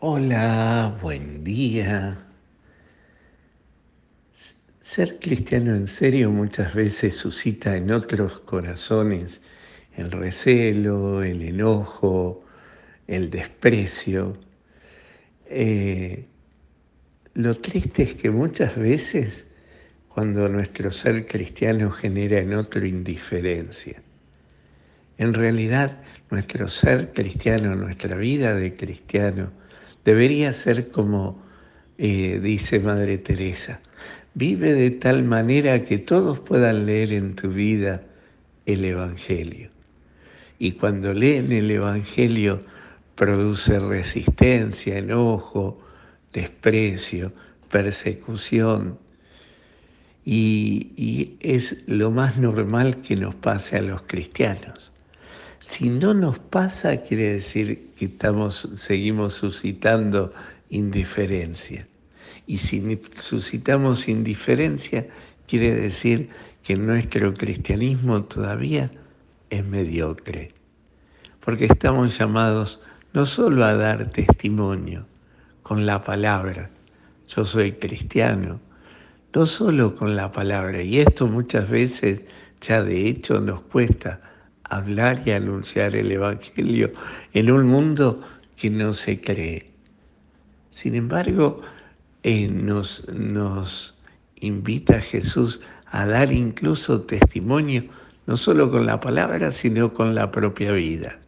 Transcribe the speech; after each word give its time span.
Hola, 0.00 0.94
buen 1.00 1.42
día. 1.42 2.18
Ser 4.78 5.18
cristiano 5.18 5.74
en 5.74 5.88
serio 5.88 6.30
muchas 6.30 6.74
veces 6.74 7.16
suscita 7.16 7.74
en 7.78 7.90
otros 7.90 8.40
corazones 8.40 9.40
el 9.96 10.10
recelo, 10.12 11.22
el 11.22 11.40
enojo, 11.40 12.44
el 13.06 13.30
desprecio. 13.30 14.34
Eh, 15.46 16.26
lo 17.32 17.56
triste 17.56 18.02
es 18.02 18.16
que 18.16 18.30
muchas 18.30 18.76
veces 18.76 19.46
cuando 20.08 20.46
nuestro 20.50 20.90
ser 20.90 21.26
cristiano 21.26 21.90
genera 21.90 22.38
en 22.38 22.52
otro 22.52 22.84
indiferencia. 22.84 24.02
En 25.16 25.32
realidad, 25.32 26.02
nuestro 26.30 26.68
ser 26.68 27.14
cristiano, 27.14 27.74
nuestra 27.74 28.14
vida 28.16 28.54
de 28.54 28.76
cristiano, 28.76 29.50
debería 30.06 30.52
ser 30.52 30.88
como 30.88 31.36
eh, 31.98 32.38
dice 32.40 32.78
Madre 32.78 33.18
Teresa, 33.18 33.80
vive 34.34 34.72
de 34.72 34.92
tal 34.92 35.24
manera 35.24 35.84
que 35.84 35.98
todos 35.98 36.38
puedan 36.38 36.86
leer 36.86 37.12
en 37.12 37.34
tu 37.34 37.48
vida 37.48 38.02
el 38.66 38.84
Evangelio. 38.84 39.68
Y 40.60 40.72
cuando 40.72 41.12
leen 41.12 41.50
el 41.50 41.70
Evangelio 41.70 42.60
produce 43.16 43.80
resistencia, 43.80 44.96
enojo, 44.96 45.82
desprecio, 46.32 47.32
persecución. 47.70 48.98
y 50.24 51.36
es 51.40 51.84
lo 51.86 52.10
más 52.10 52.36
normal 52.36 53.00
que 53.02 53.16
nos 53.16 53.34
pase 53.34 53.76
a 53.76 53.82
los 53.82 54.02
cristianos. 54.02 54.92
Si 55.66 55.88
no 55.90 56.14
nos 56.14 56.38
pasa, 56.38 57.02
quiere 57.02 57.34
decir 57.34 57.90
que 57.96 58.06
estamos, 58.06 58.68
seguimos 58.74 59.34
suscitando 59.34 60.30
indiferencia. 60.70 61.86
Y 62.46 62.58
si 62.58 63.00
suscitamos 63.18 64.08
indiferencia, 64.08 65.06
quiere 65.48 65.74
decir 65.74 66.30
que 66.62 66.76
nuestro 66.76 67.34
cristianismo 67.34 68.22
todavía 68.22 68.90
es 69.50 69.64
mediocre. 69.64 70.52
Porque 71.44 71.66
estamos 71.66 72.16
llamados 72.16 72.80
no 73.12 73.26
solo 73.26 73.64
a 73.64 73.74
dar 73.74 74.10
testimonio 74.12 75.04
con 75.62 75.84
la 75.84 76.04
palabra, 76.04 76.70
yo 77.28 77.44
soy 77.44 77.72
cristiano, 77.72 78.60
no 79.34 79.46
solo 79.46 79.96
con 79.96 80.14
la 80.14 80.30
palabra, 80.30 80.80
y 80.80 81.00
esto 81.00 81.26
muchas 81.26 81.68
veces 81.68 82.24
ya 82.60 82.84
de 82.84 83.08
hecho 83.08 83.40
nos 83.40 83.62
cuesta 83.62 84.20
hablar 84.68 85.22
y 85.24 85.32
anunciar 85.32 85.94
el 85.94 86.10
Evangelio 86.12 86.92
en 87.32 87.50
un 87.50 87.66
mundo 87.66 88.22
que 88.56 88.70
no 88.70 88.94
se 88.94 89.20
cree. 89.20 89.70
Sin 90.70 90.94
embargo, 90.94 91.62
eh, 92.22 92.48
nos, 92.48 93.08
nos 93.08 93.96
invita 94.36 95.00
Jesús 95.00 95.60
a 95.86 96.06
dar 96.06 96.32
incluso 96.32 97.02
testimonio, 97.02 97.84
no 98.26 98.36
solo 98.36 98.70
con 98.70 98.86
la 98.86 99.00
palabra, 99.00 99.52
sino 99.52 99.94
con 99.94 100.14
la 100.14 100.30
propia 100.30 100.72
vida. 100.72 101.18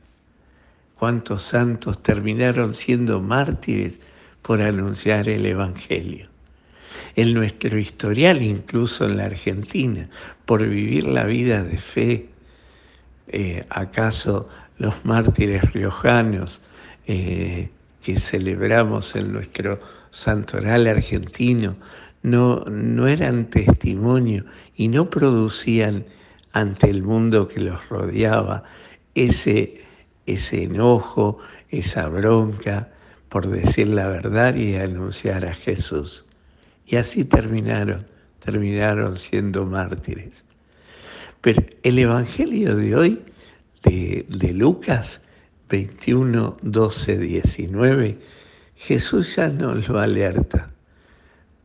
¿Cuántos 0.98 1.42
santos 1.42 2.03
terminaron 2.03 2.75
siendo 2.75 3.20
mártires 3.20 4.00
por 4.42 4.61
anunciar 4.61 5.28
el 5.28 5.47
Evangelio? 5.47 6.28
En 7.14 7.34
nuestro 7.34 7.78
historial, 7.78 8.42
incluso 8.42 9.05
en 9.06 9.19
la 9.19 9.27
Argentina, 9.27 10.09
por 10.44 10.66
vivir 10.66 11.05
la 11.05 11.25
vida 11.25 11.62
de 11.62 11.78
fe, 11.78 12.28
eh, 13.31 13.65
acaso 13.71 14.48
los 14.79 15.05
mártires 15.05 15.73
riojanos 15.73 16.61
eh, 17.07 17.71
que 18.03 18.19
celebramos 18.21 19.15
en 19.17 19.33
nuestro 19.33 19.79
santoral 20.11 20.87
argentino 20.87 21.77
no, 22.23 22.65
no 22.65 23.06
eran 23.06 23.51
testimonio 23.51 24.45
y 24.77 24.89
no 24.89 25.11
producían 25.11 26.05
ante 26.53 26.91
el 26.91 27.03
mundo 27.03 27.49
que 27.49 27.61
los 27.61 27.88
rodeaba 27.88 28.65
ese, 29.15 29.83
ese 30.27 30.65
enojo, 30.65 31.38
esa 31.71 32.09
bronca 32.09 32.88
por 33.28 33.47
decir 33.49 33.88
la 33.88 34.09
verdad 34.09 34.55
y 34.55 34.77
anunciar 34.77 35.44
a 35.44 35.55
Jesús. 35.55 36.25
Y 36.87 36.97
así 36.97 37.25
terminaron, 37.25 38.06
terminaron 38.41 39.19
siendo 39.19 39.67
mártires. 39.67 40.44
Pero 41.41 41.62
el 41.82 41.99
Evangelio 41.99 42.75
de 42.75 42.97
hoy, 42.97 43.22
de, 43.84 44.53
Lucas 44.53 45.21
21, 45.69 46.56
12, 46.62 47.19
19, 47.19 48.19
Jesús 48.75 49.37
ya 49.37 49.49
nos 49.49 49.88
lo 49.88 49.99
alerta. 50.00 50.71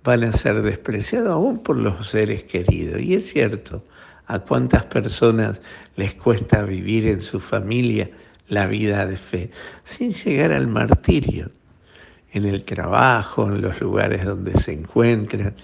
Van 0.03 0.23
a 0.23 0.33
ser 0.33 0.61
despreciados 0.61 1.29
aún 1.29 1.63
por 1.63 1.77
los 1.77 2.09
seres 2.09 2.43
queridos. 2.43 3.01
Y 3.01 3.15
es 3.15 3.31
cierto, 3.31 3.83
a 4.27 4.39
cuántas 4.39 4.83
personas 4.85 5.61
les 5.95 6.13
cuesta 6.13 6.63
vivir 6.63 7.07
en 7.07 7.21
su 7.21 7.39
familia 7.39 8.09
la 8.49 8.67
vida 8.67 9.05
de 9.05 9.17
fe, 9.17 9.49
sin 9.83 10.11
llegar 10.11 10.51
al 10.51 10.67
martirio, 10.67 11.49
en 12.31 12.45
el 12.45 12.63
trabajo, 12.63 13.47
en 13.47 13.61
los 13.61 13.79
lugares 13.79 14.25
donde 14.25 14.59
se 14.59 14.73
encuentran, 14.73 15.55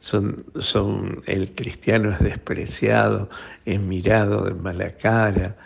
son, 0.00 0.44
son, 0.60 1.22
el 1.26 1.54
cristiano 1.54 2.10
es 2.10 2.20
despreciado, 2.20 3.28
es 3.64 3.80
mirado 3.80 4.44
de 4.44 4.54
mala 4.54 4.96
cara, 4.96 5.56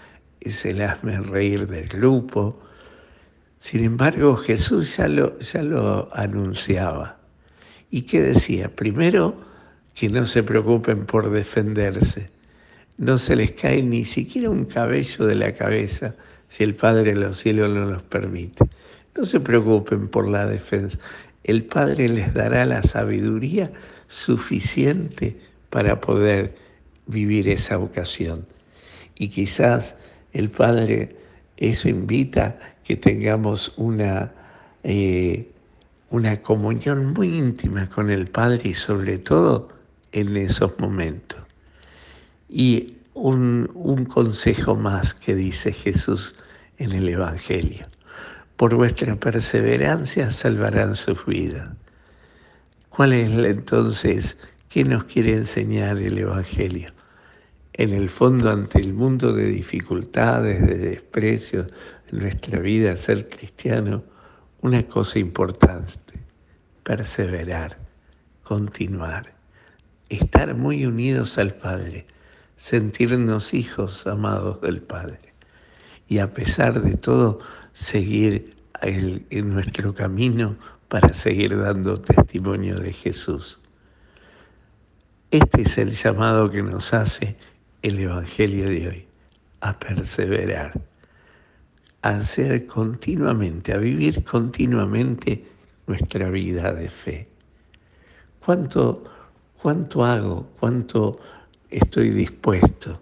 es 0.41 0.65
el 0.65 0.83
hazme 0.83 1.19
reír 1.21 1.67
del 1.67 1.89
grupo. 1.89 2.59
Sin 3.59 3.85
embargo, 3.85 4.37
Jesús 4.37 4.97
ya 4.97 5.09
lo, 5.09 5.39
ya 5.39 5.63
lo 5.63 6.09
anunciaba. 6.15 7.19
¿Y 7.91 8.03
qué 8.03 8.23
decía? 8.23 8.75
Primero, 8.75 9.37
que 9.95 10.09
no 10.09 10.25
se 10.27 10.43
preocupen 10.43 11.05
por 11.05 11.31
defenderse. 11.31 12.31
No 12.97 13.19
se 13.19 13.37
les 13.37 13.53
cae 13.53 13.83
ni 13.83 14.05
siquiera 14.05 14.51
un 14.51 14.65
cabello 14.65 15.27
de 15.27 15.35
la 15.35 15.53
cabeza 15.53 16.15
si 16.49 16.65
el 16.65 16.75
Padre 16.75 17.13
de 17.13 17.21
los 17.21 17.39
cielos 17.39 17.73
no 17.73 17.85
los 17.85 18.03
permite. 18.03 18.65
No 19.15 19.27
se 19.27 19.41
preocupen 19.41 20.09
por 20.09 20.29
la 20.29 20.47
defensa 20.47 20.99
el 21.45 21.65
Padre 21.65 22.09
les 22.09 22.33
dará 22.35 22.65
la 22.65 22.83
sabiduría 22.83 23.73
suficiente 24.09 25.39
para 25.71 26.01
poder 26.01 26.55
vivir 27.07 27.49
esa 27.49 27.79
ocasión. 27.79 28.47
Y 29.17 29.29
quizás 29.29 29.97
el 30.33 30.51
Padre 30.51 31.17
eso 31.57 31.89
invita 31.89 32.57
que 32.85 32.97
tengamos 32.97 33.73
una, 33.77 34.33
eh, 34.85 35.51
una 36.11 36.41
comunión 36.43 37.13
muy 37.13 37.37
íntima 37.37 37.89
con 37.89 38.11
el 38.11 38.27
Padre 38.29 38.71
y 38.71 38.75
sobre 38.75 39.19
todo 39.19 39.69
en 40.13 40.37
esos 40.37 40.79
momentos. 40.79 41.41
Y 42.49 42.97
un, 43.15 43.71
un 43.75 44.05
consejo 44.05 44.75
más 44.75 45.15
que 45.15 45.35
dice 45.35 45.73
Jesús 45.73 46.35
en 46.79 46.93
el 46.93 47.09
Evangelio 47.09 47.87
por 48.57 48.75
vuestra 48.75 49.17
perseverancia 49.17 50.31
salvarán 50.31 50.97
sus 50.97 51.25
vidas. 51.27 51.71
¿Cuál 52.89 53.15
es 53.15 53.31
entonces, 53.31 54.37
qué 54.69 54.85
nos 54.85 55.05
quiere 55.05 55.35
enseñar 55.35 55.99
el 55.99 56.19
Evangelio? 56.19 56.93
En 57.73 57.95
el 57.95 58.11
fondo, 58.11 58.51
ante 58.51 58.79
el 58.79 58.93
mundo 58.93 59.33
de 59.33 59.47
dificultades, 59.47 60.61
de 60.67 60.77
desprecios, 60.77 61.69
en 62.11 62.19
nuestra 62.19 62.61
vida, 62.61 62.95
ser 62.97 63.31
cristiano, 63.31 64.05
una 64.61 64.83
cosa 64.83 65.19
importante, 65.19 66.21
perseverar, 66.83 67.79
continuar, 68.43 69.33
estar 70.11 70.55
muy 70.55 70.85
unidos 70.85 71.39
al 71.39 71.55
Padre, 71.55 72.05
sentirnos 72.57 73.55
hijos 73.55 74.07
amados 74.07 74.61
del 74.61 74.83
Padre. 74.83 75.19
Y 76.09 76.19
a 76.19 76.35
pesar 76.35 76.83
de 76.83 76.97
todo, 76.97 77.41
seguir 77.73 78.55
en 78.83 79.55
nuestro 79.55 79.95
camino 79.95 80.57
para 80.89 81.13
seguir 81.15 81.57
dando 81.57 82.01
testimonio 82.01 82.79
de 82.79 82.93
Jesús. 82.93 83.59
Este 85.31 85.63
es 85.63 85.79
el 85.79 85.93
llamado 85.93 86.51
que 86.51 86.63
nos 86.63 86.93
hace 86.93 87.37
el 87.81 87.99
Evangelio 87.99 88.69
de 88.69 88.89
hoy, 88.89 89.07
a 89.61 89.79
perseverar, 89.79 90.79
a 92.03 92.09
hacer 92.11 92.67
continuamente, 92.67 93.73
a 93.73 93.79
vivir 93.79 94.23
continuamente 94.25 95.47
nuestra 95.87 96.29
vida 96.29 96.75
de 96.75 96.91
fe. 96.91 97.29
¿Cuánto, 98.45 99.05
cuánto 99.63 100.05
hago? 100.05 100.51
¿Cuánto 100.61 101.19
estoy 101.71 102.11
dispuesto? 102.11 103.01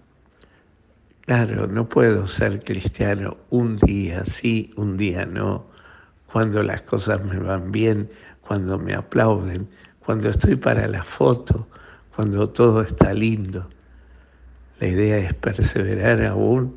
Claro, 1.30 1.68
no 1.68 1.88
puedo 1.88 2.26
ser 2.26 2.58
cristiano 2.58 3.36
un 3.50 3.76
día 3.76 4.24
sí, 4.26 4.74
un 4.74 4.96
día 4.96 5.26
no, 5.26 5.64
cuando 6.32 6.60
las 6.64 6.82
cosas 6.82 7.24
me 7.24 7.38
van 7.38 7.70
bien, 7.70 8.10
cuando 8.40 8.80
me 8.80 8.94
aplauden, 8.94 9.68
cuando 10.04 10.28
estoy 10.28 10.56
para 10.56 10.88
la 10.88 11.04
foto, 11.04 11.68
cuando 12.16 12.50
todo 12.50 12.82
está 12.82 13.14
lindo. 13.14 13.64
La 14.80 14.88
idea 14.88 15.18
es 15.18 15.32
perseverar 15.34 16.24
aún 16.24 16.74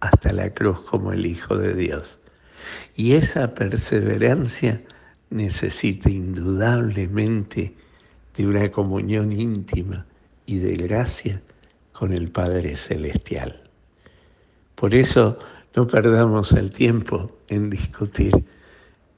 hasta 0.00 0.34
la 0.34 0.52
cruz 0.52 0.80
como 0.80 1.10
el 1.10 1.24
Hijo 1.24 1.56
de 1.56 1.72
Dios. 1.72 2.20
Y 2.96 3.14
esa 3.14 3.54
perseverancia 3.54 4.82
necesita 5.30 6.10
indudablemente 6.10 7.74
de 8.36 8.46
una 8.46 8.70
comunión 8.70 9.32
íntima 9.32 10.04
y 10.44 10.58
de 10.58 10.76
gracia 10.76 11.40
con 11.94 12.12
el 12.12 12.30
Padre 12.30 12.76
Celestial. 12.76 13.63
Por 14.74 14.94
eso 14.94 15.38
no 15.76 15.86
perdamos 15.86 16.52
el 16.52 16.70
tiempo 16.70 17.30
en 17.48 17.70
discutir, 17.70 18.32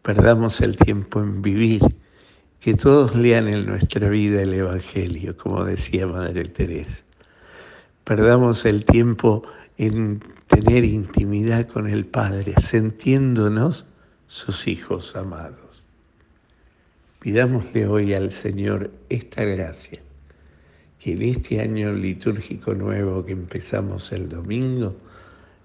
perdamos 0.02 0.60
el 0.60 0.76
tiempo 0.76 1.20
en 1.20 1.42
vivir, 1.42 1.82
que 2.60 2.74
todos 2.74 3.14
lean 3.14 3.48
en 3.48 3.66
nuestra 3.66 4.08
vida 4.08 4.42
el 4.42 4.54
Evangelio, 4.54 5.36
como 5.36 5.64
decía 5.64 6.06
Madre 6.06 6.44
Teresa. 6.44 7.04
Perdamos 8.04 8.64
el 8.64 8.84
tiempo 8.84 9.42
en 9.78 10.20
tener 10.46 10.84
intimidad 10.84 11.66
con 11.68 11.88
el 11.88 12.06
Padre, 12.06 12.54
sintiéndonos 12.60 13.86
sus 14.28 14.66
hijos 14.68 15.16
amados. 15.16 15.84
Pidámosle 17.20 17.86
hoy 17.86 18.14
al 18.14 18.30
Señor 18.30 18.90
esta 19.08 19.44
gracia, 19.44 20.00
que 20.98 21.12
en 21.12 21.22
este 21.22 21.60
año 21.60 21.92
litúrgico 21.92 22.74
nuevo 22.74 23.24
que 23.24 23.32
empezamos 23.32 24.12
el 24.12 24.28
domingo, 24.28 24.96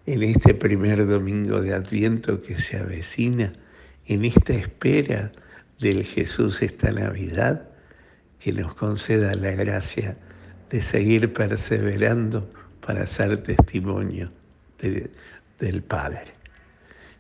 en 0.06 0.24
este 0.24 0.54
primer 0.54 1.08
domingo 1.08 1.62
de 1.62 1.74
Adviento 1.74 2.42
que 2.42 2.60
se 2.60 2.78
avecina, 2.78 3.54
en 4.08 4.26
esta 4.26 4.54
espera 4.54 5.32
del 5.80 6.04
Jesús 6.04 6.62
esta 6.62 6.92
Navidad, 6.92 7.68
que 8.40 8.52
nos 8.52 8.74
conceda 8.74 9.34
la 9.36 9.52
gracia 9.52 10.18
de 10.70 10.82
seguir 10.82 11.32
perseverando 11.32 12.50
para 12.86 13.06
ser 13.06 13.44
testimonio 13.44 14.32
del 14.80 15.84
Padre. 15.84 16.34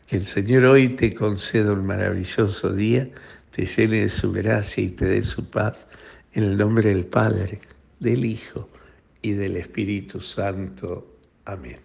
Que 0.07 0.17
el 0.17 0.25
Señor 0.25 0.65
hoy 0.65 0.89
te 0.89 1.13
conceda 1.13 1.73
un 1.73 1.85
maravilloso 1.85 2.73
día, 2.73 3.07
te 3.51 3.65
llene 3.65 4.01
de 4.01 4.09
su 4.09 4.31
gracia 4.31 4.83
y 4.83 4.89
te 4.89 5.05
dé 5.05 5.23
su 5.23 5.47
paz, 5.49 5.87
en 6.33 6.45
el 6.45 6.57
nombre 6.57 6.89
del 6.89 7.05
Padre, 7.05 7.61
del 7.99 8.25
Hijo 8.25 8.69
y 9.21 9.33
del 9.33 9.57
Espíritu 9.57 10.19
Santo. 10.21 11.19
Amén. 11.45 11.81